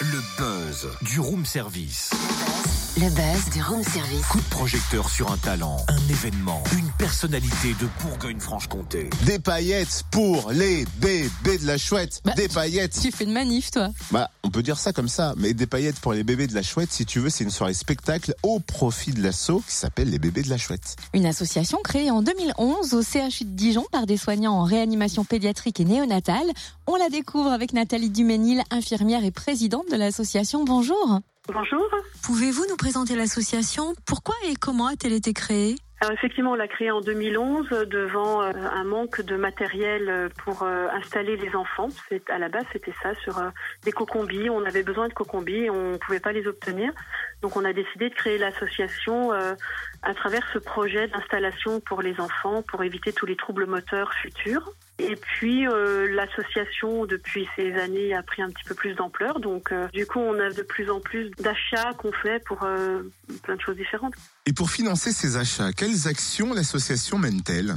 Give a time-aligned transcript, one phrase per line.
[0.00, 2.10] Le buzz du room service.
[2.98, 4.24] Le buzz du room service.
[4.30, 9.10] Coup de projecteur sur un talent, un événement, une personnalité de Bourgogne-Franche-Comté.
[9.26, 12.22] Des paillettes pour les bébés de la chouette.
[12.24, 12.98] Bah, des paillettes.
[12.98, 13.90] Tu fais une manif, toi.
[14.12, 16.62] Bah, on peut dire ça comme ça, mais des paillettes pour les bébés de la
[16.62, 20.18] chouette, si tu veux, c'est une soirée spectacle au profit de l'assaut qui s'appelle les
[20.18, 20.96] bébés de la chouette.
[21.12, 25.80] Une association créée en 2011 au CHU de Dijon par des soignants en réanimation pédiatrique
[25.80, 26.50] et néonatale.
[26.86, 30.64] On la découvre avec Nathalie Duménil, infirmière et présidente de l'association.
[30.64, 31.20] Bonjour.
[31.52, 31.88] Bonjour.
[32.24, 33.94] Pouvez-vous nous présenter l'association?
[34.04, 35.76] Pourquoi et comment a-t-elle été créée?
[36.00, 40.62] Alors effectivement, on l'a créée en 2011 devant euh, un manque de matériel euh, pour
[40.62, 41.88] euh, installer les enfants.
[42.08, 43.48] C'est à la base, c'était ça sur euh,
[43.84, 44.50] des cocombis.
[44.50, 46.92] On avait besoin de cocombis et on ne pouvait pas les obtenir.
[47.40, 49.54] Donc on a décidé de créer l'association euh,
[50.02, 54.72] à travers ce projet d'installation pour les enfants pour éviter tous les troubles moteurs futurs.
[54.98, 59.40] Et puis euh, l'association depuis ces années a pris un petit peu plus d'ampleur.
[59.40, 63.02] Donc euh, du coup, on a de plus en plus d'achats qu'on fait pour euh,
[63.42, 64.14] plein de choses différentes.
[64.46, 67.74] Et pour financer ces achats, quelles actions l'association mène-t-elle?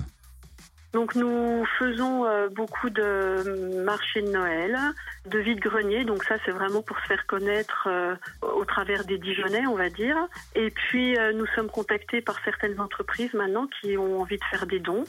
[0.94, 2.26] Donc nous faisons
[2.56, 4.76] beaucoup de marchés de Noël,
[5.28, 7.88] de vide-grenier, donc ça c'est vraiment pour se faire connaître
[8.42, 10.18] au travers des Dijonnais, on va dire.
[10.56, 14.80] Et puis nous sommes contactés par certaines entreprises maintenant qui ont envie de faire des
[14.80, 15.04] dons.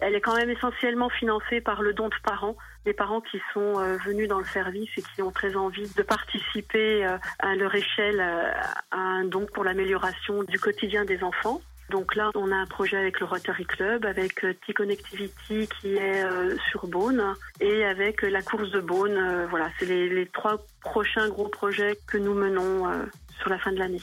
[0.00, 3.78] Elle est quand même essentiellement financée par le don de parents, des parents qui sont
[3.78, 7.74] euh, venus dans le service et qui ont très envie de participer euh, à leur
[7.74, 8.50] échelle euh,
[8.90, 11.60] à un don pour l'amélioration du quotidien des enfants.
[11.90, 16.24] Donc là, on a un projet avec le Rotary Club, avec T-Connectivity qui est
[16.70, 19.46] sur Beaune et avec la course de Beaune.
[19.50, 22.90] Voilà, c'est les, trois prochains gros projets que nous menons
[23.38, 24.00] sur la fin de l'année.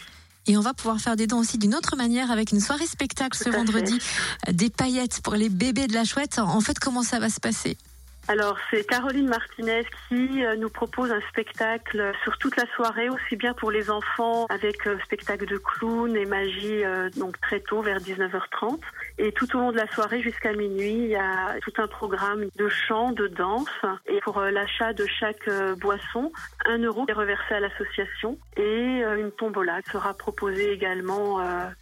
[0.50, 3.38] Et on va pouvoir faire des dons aussi d'une autre manière avec une soirée spectacle
[3.38, 4.00] ce vendredi.
[4.52, 6.40] Des paillettes pour les bébés de la chouette.
[6.40, 7.78] En fait, comment ça va se passer?
[8.28, 13.36] Alors, c'est Caroline Martinez qui euh, nous propose un spectacle sur toute la soirée, aussi
[13.36, 17.82] bien pour les enfants avec euh, spectacle de clown et magie, euh, donc très tôt,
[17.82, 18.80] vers 19h30.
[19.18, 22.46] Et tout au long de la soirée, jusqu'à minuit, il y a tout un programme
[22.56, 23.68] de chant, de danse.
[24.08, 25.50] Et pour l'achat de chaque
[25.80, 26.32] boisson,
[26.66, 28.38] un euro est reversé à l'association.
[28.56, 31.42] Et une tombola sera proposée également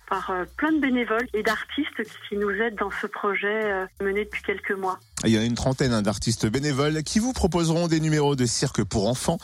[0.09, 4.71] par plein de bénévoles et d'artistes qui nous aident dans ce projet mené depuis quelques
[4.71, 4.97] mois.
[5.25, 8.83] Il y a une trentaine hein, d'artistes bénévoles qui vous proposeront des numéros de cirque
[8.83, 9.39] pour enfants,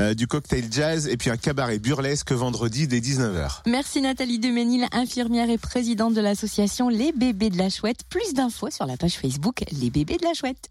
[0.00, 3.62] euh, du cocktail jazz et puis un cabaret burlesque vendredi dès 19h.
[3.66, 8.04] Merci Nathalie Duménil, infirmière et présidente de l'association Les Bébés de la Chouette.
[8.08, 10.68] Plus d'infos sur la page Facebook Les Bébés de la Chouette.